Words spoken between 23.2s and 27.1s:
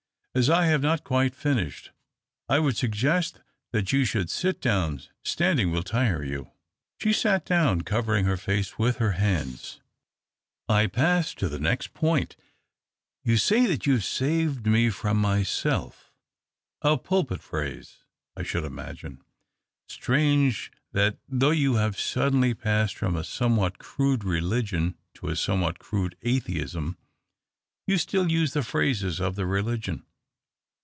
somewhat crude religion to a somewhat crude atheism,